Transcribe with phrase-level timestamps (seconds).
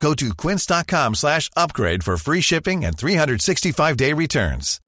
[0.00, 4.80] Go to quince.com slash upgrade for free shipping and 365-day returns.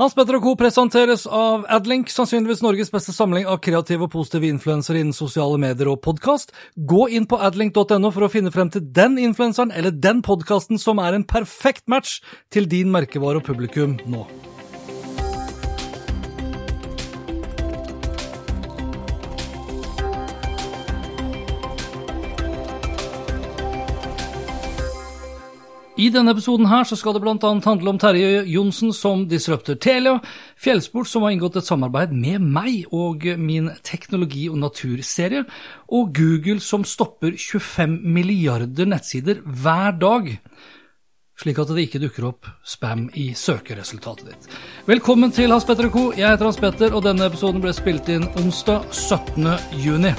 [0.00, 0.54] Hans Petter og Co.
[0.56, 5.90] presenteres av Adlink, sannsynligvis Norges beste samling av kreative og positive influensere innen sosiale medier
[5.92, 6.54] og podkast.
[6.74, 11.02] Gå inn på adlink.no for å finne frem til den influenseren eller den podkasten som
[11.02, 14.24] er en perfekt match til din merkevare og publikum nå.
[26.02, 27.36] I denne episoden her så skal det bl.a.
[27.38, 30.16] handle om Terje Johnsen som disrupter Telia,
[30.58, 35.44] Fjellsport som har inngått et samarbeid med meg og min teknologi- og naturserie,
[35.92, 40.32] og Google som stopper 25 milliarder nettsider hver dag,
[41.38, 44.56] slik at det ikke dukker opp spam i søkeresultatet ditt.
[44.90, 46.08] Velkommen til Hans Petter Co.
[46.16, 49.52] Jeg heter Hans Petter, og denne episoden ble spilt inn onsdag 17.
[49.84, 50.16] juni.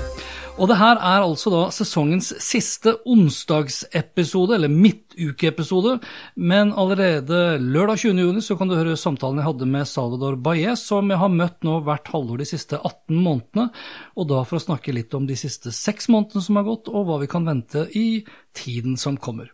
[0.61, 5.95] Og det her er altså da sesongens siste onsdagsepisode, eller midtukeepisode,
[6.37, 8.21] men allerede lørdag 20.
[8.21, 11.65] juni så kan du høre samtalen jeg hadde med Salvador Baez, som jeg har møtt
[11.65, 13.71] nå hvert halvår de siste 18 månedene,
[14.13, 17.09] og da for å snakke litt om de siste seks månedene som har gått, og
[17.09, 18.07] hva vi kan vente i
[18.53, 19.49] tiden som kommer.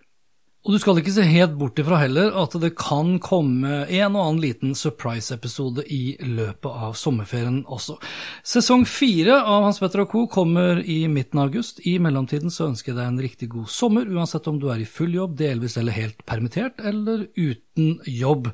[0.68, 4.26] Og du skal ikke se helt bort ifra heller at det kan komme en og
[4.26, 7.96] annen liten surprise-episode i løpet av sommerferien også.
[8.44, 10.26] Sesong fire av Hans Petter og co.
[10.28, 11.80] kommer i midten av august.
[11.88, 14.90] I mellomtiden så ønsker jeg deg en riktig god sommer, uansett om du er i
[15.00, 18.52] full jobb, delvis eller helt permittert, eller uten jobb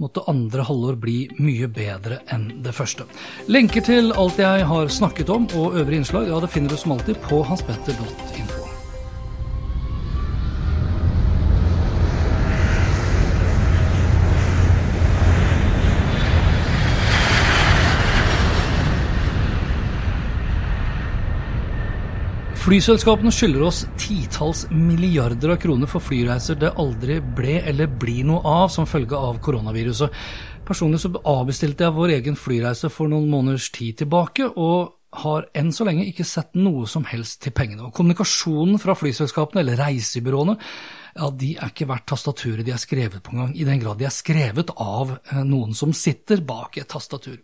[0.00, 3.04] måtte andre halvår bli mye bedre enn det første.
[3.52, 6.96] Lenker til alt jeg har snakket om og øvrige innslag, ja, det finner du som
[6.96, 8.61] alltid på hanspetter.info.
[22.62, 28.38] Flyselskapene skylder oss titalls milliarder av kroner for flyreiser det aldri ble eller blir noe
[28.46, 30.14] av som følge av koronaviruset.
[30.68, 35.74] Personlig så avbestilte jeg vår egen flyreise for noen måneders tid tilbake, og har enn
[35.74, 37.88] så lenge ikke sett noe som helst til pengene.
[37.88, 40.54] Og kommunikasjonen fra flyselskapene, eller reisebyråene,
[41.12, 44.06] ja, de er ikke verdt tastaturet de er skrevet på engang, i den grad de
[44.08, 47.36] er skrevet av eh, noen som sitter bak et tastatur.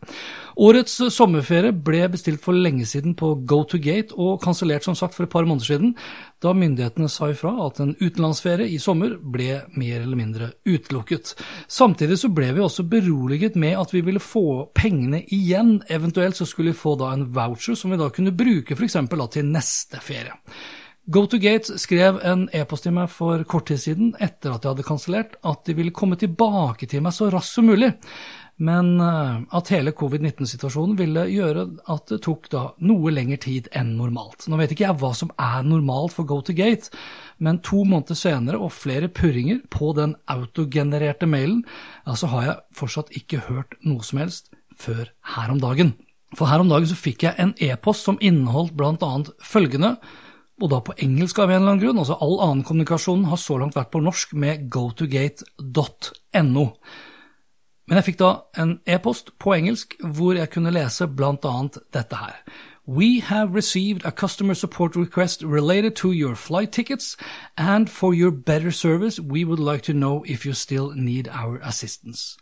[0.58, 5.32] Årets sommerferie ble bestilt for lenge siden på GoToGate og kansellert som sagt for et
[5.32, 5.94] par måneder siden,
[6.42, 11.34] da myndighetene sa ifra at en utenlandsferie i sommer ble mer eller mindre utelukket.
[11.68, 16.48] Samtidig så ble vi også beroliget med at vi ville få pengene igjen, eventuelt så
[16.48, 19.00] skulle vi få da en voucher som vi da kunne bruke f.eks.
[19.34, 20.36] til neste ferie.
[21.08, 25.38] GoToGate skrev en e-post til meg for kort tid siden, etter at jeg hadde kansellert,
[25.40, 27.94] at de ville komme tilbake til meg så raskt som mulig,
[28.60, 31.64] men eh, at hele covid-19-situasjonen ville gjøre
[31.94, 34.44] at det tok da noe lengre tid enn normalt.
[34.50, 36.92] Nå vet ikke jeg hva som er normalt for GoToGate,
[37.40, 41.64] men to måneder senere og flere purringer på den autogenererte mailen,
[42.04, 45.06] ja, så har jeg fortsatt ikke hørt noe som helst før
[45.38, 45.96] her om dagen.
[46.36, 49.96] For her om dagen så fikk jeg en e-post som inneholdt blant annet følgende
[50.60, 52.00] og da på engelsk av en eller annen grunn.
[52.02, 56.66] Altså all annen kommunikasjon har så langt vært på norsk med gotogate.no.
[57.88, 62.18] Men jeg fikk da en e-post på engelsk hvor jeg kunne lese blant annet dette
[62.20, 62.42] her.
[62.88, 67.16] We have received a customer support request related to your flight tickets,
[67.56, 71.60] and for your better service, we would like to know if you still need our
[71.62, 72.38] assistance.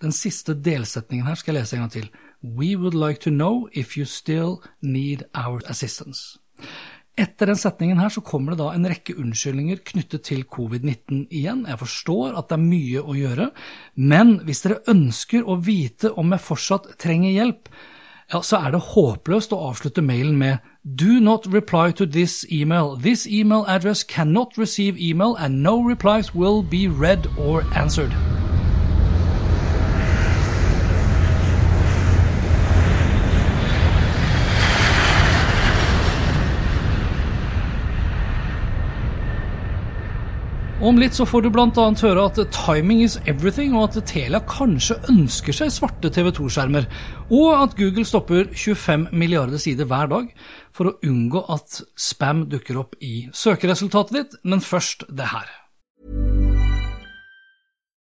[0.00, 2.10] Den siste delsetningen her skal jeg lese en gang til.
[2.42, 6.38] We would like to know if you still need our assistance.
[7.20, 11.66] Etter den setningen her så kommer det da en rekke unnskyldninger knyttet til covid-19 igjen.
[11.68, 13.50] Jeg forstår at det er mye å gjøre,
[14.00, 17.68] men hvis dere ønsker å vite om jeg fortsatt trenger hjelp,
[18.30, 22.96] ja, så er det håpløst å avslutte mailen med Do not reply to this email.
[22.96, 28.14] This email address cannot receive email and no replies will be read or answered.
[40.80, 41.66] Om litt så får du bl.a.
[41.76, 46.86] høre at timing is everything, og at Telia kanskje ønsker seg svarte TV 2-skjermer,
[47.28, 50.32] og at Google stopper 25 milliarder sider hver dag
[50.72, 55.59] for å unngå at spam dukker opp i søkeresultatet ditt, men først det her.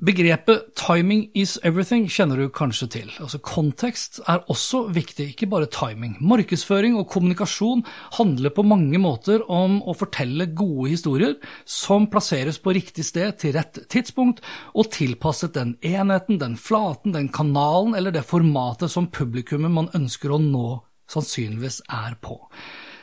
[0.00, 3.08] Begrepet 'timing is everything' kjenner du kanskje til.
[3.20, 6.14] Altså Kontekst er også viktig, ikke bare timing.
[6.24, 7.84] Markedsføring og kommunikasjon
[8.16, 11.34] handler på mange måter om å fortelle gode historier
[11.68, 14.40] som plasseres på riktig sted til rett tidspunkt,
[14.72, 20.32] og tilpasset den enheten, den flaten, den kanalen eller det formatet som publikummet man ønsker
[20.32, 20.80] å nå,
[21.12, 22.40] sannsynligvis er på.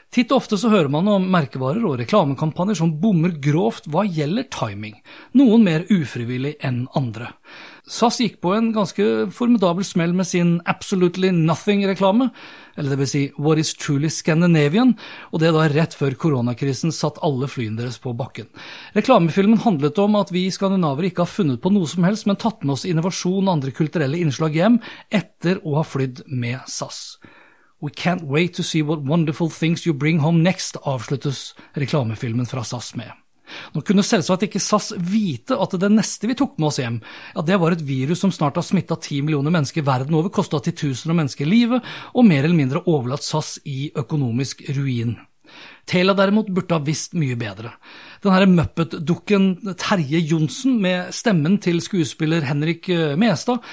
[0.08, 4.48] Titt og ofte så hører man om merkevarer og reklamekampanjer som bommer grovt hva gjelder
[4.54, 4.96] timing,
[5.36, 7.34] noen mer ufrivillig enn andre.
[7.88, 9.04] SAS gikk på en ganske
[9.36, 12.30] formidabel smell med sin Absolutely Nothing-reklame,
[12.76, 14.96] eller det vil si What is truly Scandinavian,
[15.32, 18.48] og det da rett før koronakrisen satt alle flyene deres på bakken.
[18.96, 22.64] Reklamefilmen handlet om at vi skandinaver ikke har funnet på noe som helst, men tatt
[22.64, 24.80] med oss innovasjon og andre kulturelle innslag hjem
[25.12, 27.20] etter å ha flydd med SAS.
[27.80, 32.64] We can't wait to see what wonderful things you bring home next, avsluttes reklamefilmen fra
[32.64, 33.12] SAS med.
[33.76, 36.98] Nå kunne selvsagt ikke SAS vite at det neste vi tok med oss hjem,
[37.36, 40.60] ja, det var et virus som snart har smitta ti millioner mennesker verden over, kosta
[40.64, 41.86] titusener av mennesker livet,
[42.18, 45.16] og mer eller mindre overlatt SAS i økonomisk ruin.
[45.88, 47.72] Tela derimot burde ha visst mye bedre.
[48.26, 53.64] Den herre Muppet-dukken Terje Johnsen med stemmen til skuespiller Henrik eh, Mestad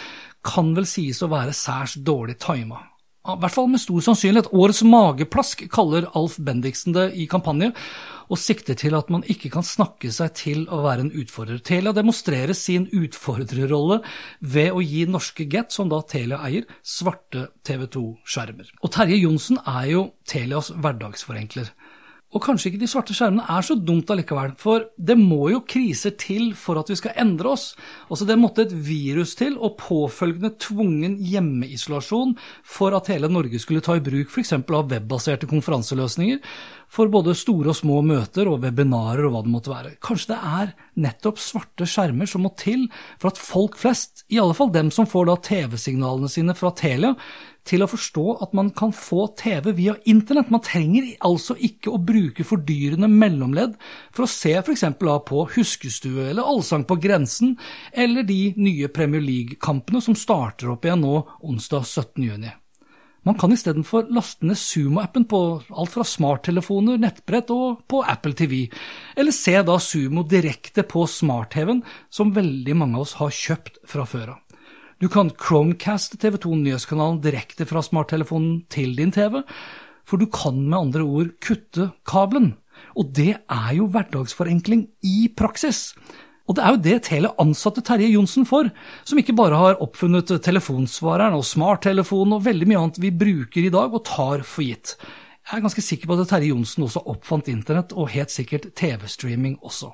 [0.44, 2.84] kan vel sies å være særs dårlig tima
[3.24, 7.70] i hvert fall med stor sannsynlighet, årets mageplask, kaller Alf Bendiksen det i kampanje,
[8.28, 11.62] og sikter til at man ikke kan snakke seg til å være en utfordrer.
[11.64, 14.02] Telia demonstrerer sin utfordrerrolle
[14.40, 18.74] ved å gi norske Get, som da Telia eier, svarte TV 2-skjermer.
[18.84, 21.72] Og Terje Johnsen er jo Telias hverdagsforenkler.
[22.34, 26.16] Og kanskje ikke de svarte skjermene er så dumt allikevel, for det må jo kriser
[26.18, 27.66] til for at vi skal endre oss.
[28.08, 32.34] Altså Det måtte et virus til, og påfølgende tvungen hjemmeisolasjon
[32.66, 34.52] for at hele Norge skulle ta i bruk f.eks.
[34.58, 36.42] av webbaserte konferanseløsninger
[36.94, 39.94] for både store og små møter og webinarer og hva det måtte være.
[40.04, 40.74] Kanskje det er
[41.06, 42.86] nettopp svarte skjermer som må til
[43.18, 47.14] for at folk flest, i alle fall dem som får da TV-signalene sine fra Telia,
[47.64, 50.50] til å forstå at man kan få TV via internett.
[50.52, 53.78] Man trenger altså ikke å bruke fordyrende mellomledd
[54.14, 54.84] for å se f.eks.
[55.00, 57.56] på Huskestue eller Allsang på grensen,
[57.92, 62.63] eller de nye Premier League-kampene som starter opp igjen nå onsdag 17.6.
[63.24, 65.38] Man kan istedenfor laste ned Sumo-appen på
[65.72, 68.66] alt fra smarttelefoner, nettbrett og på Apple TV,
[69.16, 71.80] eller se da Sumo direkte på smart-TV-en,
[72.12, 74.58] som veldig mange av oss har kjøpt fra før av.
[75.00, 79.40] Du kan Chromecast TV 2 Nyhetskanalen direkte fra smarttelefonen til din TV,
[80.04, 82.52] for du kan med andre ord kutte kabelen.
[82.98, 85.94] Og det er jo hverdagsforenkling i praksis.
[86.44, 88.68] Og det er jo det Tele ansatte Terje Johnsen for,
[89.08, 93.72] som ikke bare har oppfunnet telefonsvareren og smarttelefonen og veldig mye annet vi bruker i
[93.72, 94.98] dag og tar for gitt.
[95.44, 99.58] Jeg er ganske sikker på at Terje Johnsen også oppfant internett, og helt sikkert TV-streaming
[99.60, 99.90] også.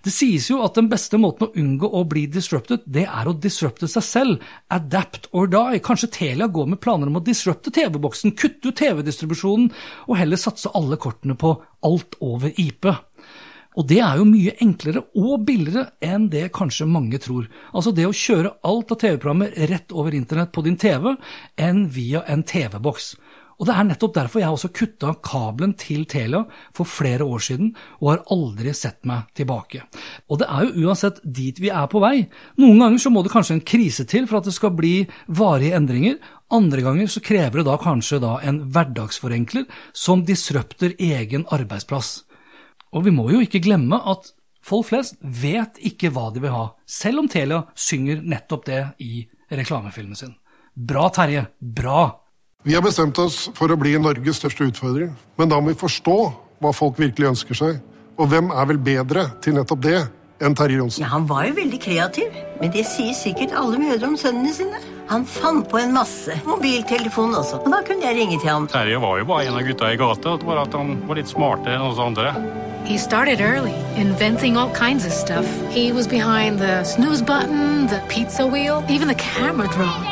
[0.00, 3.34] Det sies jo at den beste måten å unngå å bli disrupted, det er å
[3.36, 4.46] disrupte seg selv.
[4.72, 5.82] Adapt or die.
[5.84, 9.68] Kanskje Telia går med planer om å disrupte TV-boksen, kutte ut TV-distribusjonen,
[10.08, 11.52] og heller satse alle kortene på
[11.84, 12.88] alt over IP.
[13.76, 17.46] Og det er jo mye enklere og billigere enn det kanskje mange tror.
[17.72, 21.12] Altså det å kjøre alt av TV-programmer rett over internett på din TV,
[21.60, 23.12] enn via en TV-boks.
[23.58, 26.44] Og det er nettopp derfor jeg også kutta kabelen til Telia
[26.76, 29.82] for flere år siden, og har aldri sett meg tilbake.
[30.30, 32.28] Og det er jo uansett dit vi er på vei.
[32.62, 34.94] Noen ganger så må det kanskje en krise til for at det skal bli
[35.26, 36.20] varige endringer.
[36.54, 42.27] Andre ganger så krever det da kanskje da en hverdagsforenkler som disrupter egen arbeidsplass.
[42.94, 44.32] Og vi må jo ikke glemme at
[44.64, 49.26] folk flest vet ikke hva de vil ha, selv om Telia synger nettopp det i
[49.52, 50.34] reklamefilmen sin.
[50.74, 51.46] Bra, Terje.
[51.58, 52.08] Bra!
[52.66, 55.12] Vi har bestemt oss for å bli Norges største utfordrer.
[55.38, 56.18] Men da må vi forstå
[56.62, 57.80] hva folk virkelig ønsker seg.
[58.18, 59.98] Og hvem er vel bedre til nettopp det
[60.42, 61.04] enn Terje Johnsen?
[61.04, 64.80] Ja, Han var jo veldig kreativ, men det sier sikkert alle mødre om sønnene sine.
[65.08, 66.34] Han fant på en masse.
[66.46, 67.62] Mobiltelefon også.
[67.62, 68.66] Og da kunne jeg ringe til ham.
[68.70, 71.78] Terje var jo bare en av gutta i gata, bare at han var litt smartere
[71.78, 72.34] enn oss andre.
[72.84, 75.46] He started early, inventing all kinds of stuff.
[75.70, 80.04] He was behind the snooze button, the pizza wheel, even the camera drone.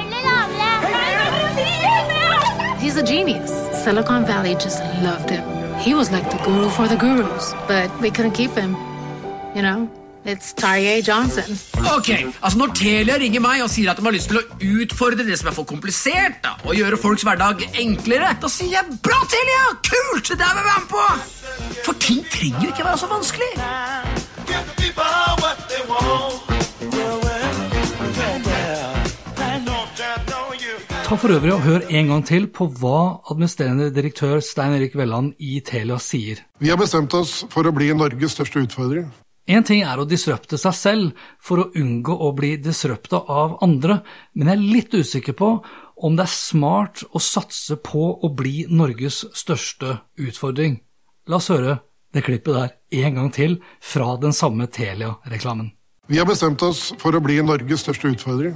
[2.79, 3.51] He's a genius.
[3.83, 5.45] Silicon Valley just loved him.
[5.81, 8.77] He was like the guru for the gurus, but we couldn't keep him.
[9.55, 9.89] You know,
[10.25, 11.59] it's Tarjei Johnson.
[11.97, 12.11] Ok,
[12.43, 14.45] altså Når Telia ringer meg og sier at de har lyst til å
[14.83, 19.01] utfordre det som er for komplisert, da, og gjøre folks hverdag enklere, da sier jeg
[19.03, 19.65] bra, Telia!
[19.87, 20.29] Kult!
[20.29, 21.36] Det der vil jeg med på!
[21.85, 23.51] For ting trenger jo ikke være så vanskelig.
[31.07, 32.99] Ta for øvrig og hør en gang til på hva
[33.31, 36.41] administrerende direktør Stein Erik Velland i Telia sier.
[36.59, 39.07] Vi har bestemt oss for å bli Norges største utfordrer.
[39.47, 44.01] En ting er å disrupte seg selv for å unngå å bli disrupta av andre,
[44.35, 45.53] men jeg er litt usikker på
[46.03, 50.81] om det er smart å satse på å bli Norges største utfordring.
[51.27, 51.81] La oss høre
[52.15, 55.73] det klippet der en gang til fra den samme Telia-reklamen.
[56.07, 58.55] Vi har bestemt oss for å bli Norges største utfordrer.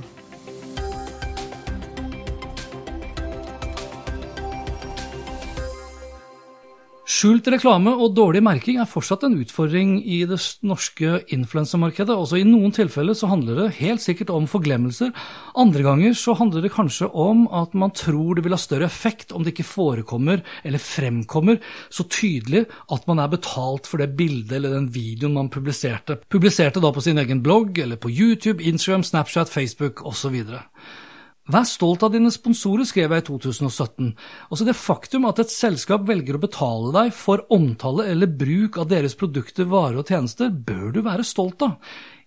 [7.10, 12.14] Skjult reklame og dårlig merking er fortsatt en utfordring i det norske influensermarkedet.
[12.14, 15.10] Også i noen tilfeller så handler det helt sikkert om forglemmelser.
[15.58, 19.34] Andre ganger så handler det kanskje om at man tror det vil ha større effekt
[19.34, 21.58] om det ikke forekommer eller fremkommer
[21.90, 26.20] så tydelig at man er betalt for det bildet eller den videoen man publiserte.
[26.30, 30.44] Publiserte da på sin egen blogg eller på YouTube, Instagram, Snapchat, Facebook osv.
[31.50, 34.10] Vær stolt av dine sponsorer, skrev jeg i 2017.
[34.54, 38.90] Også det faktum at et selskap velger å betale deg for omtale eller bruk av
[38.92, 41.78] deres produkter, varer og tjenester, bør du være stolt av.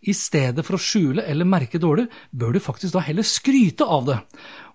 [0.03, 4.09] I stedet for å skjule eller merke dårlig, bør du faktisk da heller skryte av
[4.09, 4.17] det.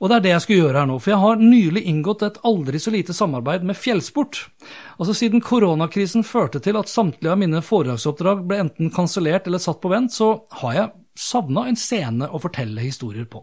[0.00, 2.38] Og det er det jeg skal gjøre her nå, for jeg har nylig inngått et
[2.48, 4.46] aldri så lite samarbeid med Fjellsport.
[4.96, 9.82] Altså Siden koronakrisen førte til at samtlige av mine foredragsoppdrag ble enten kansellert eller satt
[9.82, 10.88] på vent, så har jeg
[11.18, 13.42] savna en scene å fortelle historier på.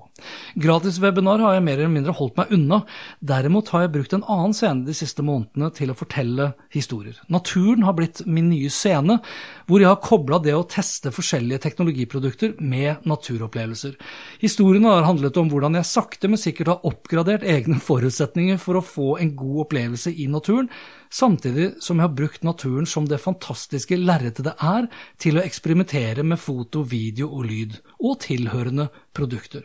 [0.61, 2.81] Gratiswebinar har jeg mer eller mindre holdt meg unna,
[3.19, 7.19] derimot har jeg brukt en annen scene de siste månedene til å fortelle historier.
[7.31, 9.19] Naturen har blitt min nye scene,
[9.67, 13.97] hvor jeg har kobla det å teste forskjellige teknologiprodukter med naturopplevelser.
[14.43, 18.85] Historiene har handlet om hvordan jeg sakte, men sikkert har oppgradert egne forutsetninger for å
[18.85, 20.71] få en god opplevelse i naturen,
[21.13, 24.87] samtidig som jeg har brukt naturen som det fantastiske lerretet det er
[25.21, 29.63] til å eksperimentere med foto, video og lyd, og tilhørende produkter.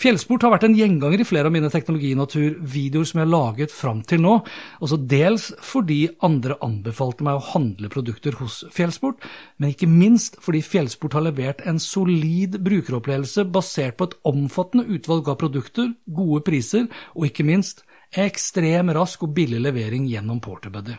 [0.00, 4.00] Fjellsport har vært en gjenganger i flere av mine teknologinaturvideoer som jeg har laget fram
[4.08, 4.38] til nå,
[4.80, 9.24] også dels fordi andre anbefalte meg å handle produkter hos Fjellsport,
[9.58, 15.28] men ikke minst fordi Fjellsport har levert en solid brukeropplevelse basert på et omfattende utvalg
[15.28, 17.84] av produkter, gode priser og ikke minst
[18.16, 20.96] ekstrem rask og billig levering gjennom Porterbuddy.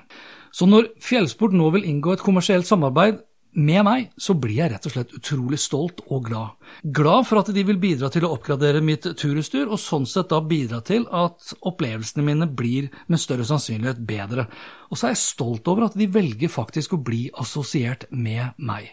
[0.51, 3.21] Så når Fjellsport nå vil inngå et kommersielt samarbeid
[3.57, 6.53] med meg, så blir jeg rett og slett utrolig stolt og glad.
[6.93, 10.37] Glad for at de vil bidra til å oppgradere mitt turutstyr, og sånn sett da
[10.45, 14.45] bidra til at opplevelsene mine blir med større sannsynlighet bedre.
[14.93, 18.91] Og så er jeg stolt over at de velger faktisk å bli assosiert med meg.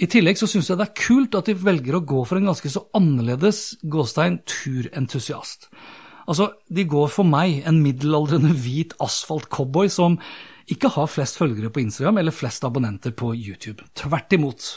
[0.00, 2.48] I tillegg så syns jeg det er kult at de velger å gå for en
[2.48, 5.68] ganske så annerledes gåstein turentusiast.
[6.30, 10.20] Altså, de går for meg, en middelaldrende hvit asfalt-cowboy som
[10.70, 13.82] ikke har flest følgere på Instagram eller flest abonnenter på YouTube.
[13.98, 14.68] Tvert imot.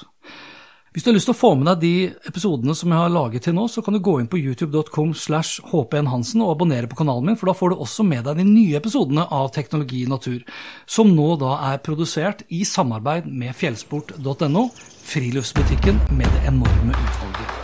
[0.94, 3.48] Hvis du har lyst til å få med deg de episodene som jeg har laget
[3.48, 7.32] til nå, så kan du gå inn på youtube.com slash hpnhansen og abonnere på kanalen
[7.32, 10.46] min, for da får du også med deg de nye episodene av Teknologi i natur,
[10.86, 14.70] som nå da er produsert i samarbeid med fjellsport.no,
[15.10, 17.63] friluftsbutikken med det enorme utvalget.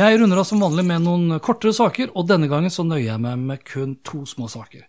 [0.00, 3.20] Jeg runder av som vanlig med noen kortere saker, og denne gangen så nøyer jeg
[3.20, 4.86] meg med kun to små saker.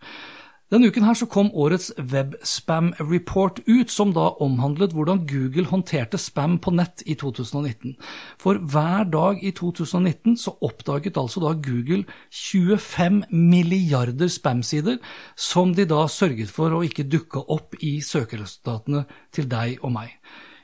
[0.71, 6.15] Denne uken her så kom årets Web-spam report ut, som da omhandlet hvordan Google håndterte
[6.15, 7.97] spam på nett i 2019.
[8.39, 15.01] For hver dag i 2019 så oppdaget altså da Google 25 milliarder spam-sider,
[15.35, 19.03] som de da sørget for å ikke dukke opp i søkeresultatene
[19.35, 20.15] til deg og meg.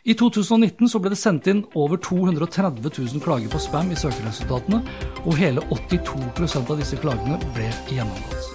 [0.07, 4.79] I 2019 så ble det sendt inn over 230 000 klager på spam i søkeresultatene,
[5.25, 8.53] og hele 82% av disse klagene ble gjennomgått.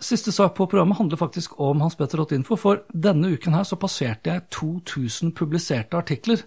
[0.00, 3.76] Siste sak på programmet handler faktisk om Hans Petter Info, for denne uken her så
[3.76, 6.46] passerte jeg 2000 publiserte artikler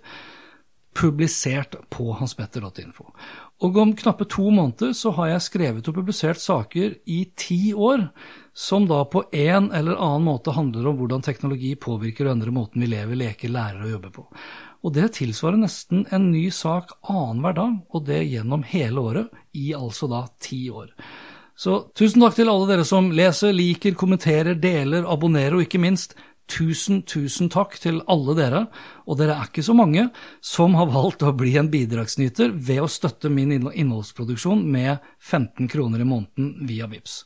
[0.94, 3.06] publisert på hanspetter.info.
[3.64, 8.08] Og om knappe to måneder så har jeg skrevet og publisert saker i ti år,
[8.54, 12.84] som da på en eller annen måte handler om hvordan teknologi påvirker og endrer måten
[12.84, 14.26] vi lever, leker, lærer og jobber på.
[14.84, 19.72] Og det tilsvarer nesten en ny sak annenhver dag, og det gjennom hele året, i
[19.78, 20.92] altså da ti år.
[21.56, 26.18] Så tusen takk til alle dere som leser, liker, kommenterer, deler, abonnerer, og ikke minst
[26.52, 28.66] Tusen, tusen takk til alle dere,
[29.08, 30.08] og dere er ikke så mange,
[30.44, 36.04] som har valgt å bli en bidragsnyter ved å støtte min innholdsproduksjon med 15 kroner
[36.04, 37.18] i måneden via VIPS.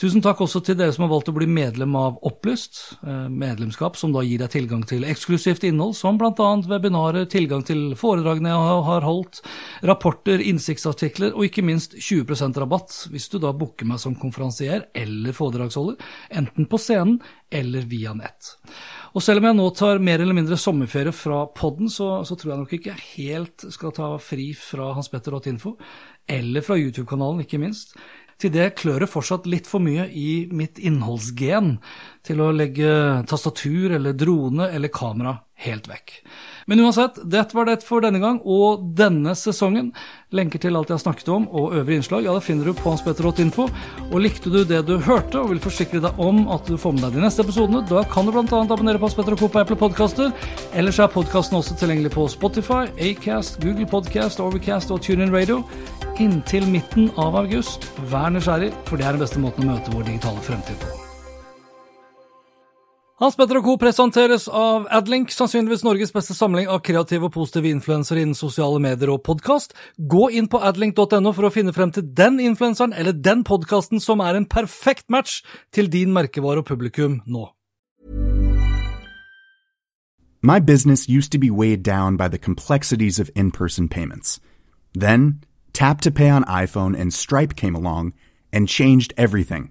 [0.00, 3.96] Tusen takk også til dere som har valgt å bli medlem av Opplyst, eh, medlemskap
[3.96, 6.50] som da gir deg tilgang til eksklusivt innhold, som bl.a.
[6.68, 9.42] webinarer, tilgang til foredragene jeg har holdt,
[9.82, 15.36] rapporter, innsiktsartikler og ikke minst 20% rabatt hvis du da booker meg som konferansier eller
[15.36, 15.98] foredragsholder,
[16.42, 17.20] enten på scenen
[17.52, 18.56] eller via nett.
[19.12, 22.54] Og selv om jeg nå tar mer eller mindre sommerferie fra podden, så, så tror
[22.54, 25.74] jeg nok ikke jeg helt skal ta fri fra Hans Petter Info,
[26.24, 27.92] eller fra YouTube-kanalen, ikke minst.
[28.40, 31.76] Til det klør det fortsatt litt for mye i mitt innholdsgen
[32.26, 32.88] til å legge
[33.28, 36.18] tastatur eller drone eller kamera helt vekk.
[36.70, 39.90] Men uansett, dette var det for denne gang og denne sesongen.
[40.32, 42.92] Lenker til alt jeg har snakket om og øvrige innslag ja, det finner du på
[42.92, 43.66] hanspetter.info.
[44.10, 47.06] Og likte du det du hørte og vil forsikre deg om at du får med
[47.06, 48.46] deg de neste episodene, da kan du bl.a.
[48.62, 49.50] abonnere på Hans Petter og Co.
[49.52, 50.32] på Apple Podkaster.
[50.72, 55.62] Ellers er podkasten også tilgjengelig på Spotify, Acast, Google Podcast, Overcast og TuneIn Radio.
[56.22, 60.12] Inntil midten av august, vær nysgjerrig, for det er den beste måten å møte vår
[60.12, 61.01] digitale fremtid på.
[63.22, 63.72] Hans Petter og Co.
[63.78, 69.12] presenteres av Adlink, sannsynligvis Norges beste samling av kreative og positive influensere innen sosiale medier
[69.14, 69.76] og podkast.
[70.10, 74.18] Gå inn på adlink.no for å finne frem til den influenseren eller den podkasten som
[74.26, 77.44] er en perfekt match til din merkevare og publikum nå.
[80.42, 84.40] My business used to be weighed down by the complexities of in-person payments.
[84.98, 88.14] Then, Tap to Pay on iPhone and Stripe came along
[88.52, 89.70] and changed everything.